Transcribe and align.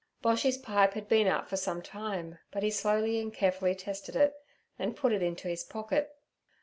Boshy's 0.23 0.57
pipe 0.57 0.95
had 0.95 1.07
been 1.07 1.27
out 1.27 1.47
for 1.47 1.57
some 1.57 1.79
time, 1.79 2.39
but 2.49 2.63
he 2.63 2.71
slowly 2.71 3.19
and 3.21 3.31
carefully 3.31 3.75
tested 3.75 4.15
it, 4.15 4.33
then 4.79 4.95
put 4.95 5.11
it 5.13 5.21
into 5.21 5.47
his 5.47 5.63
pocket. 5.63 6.15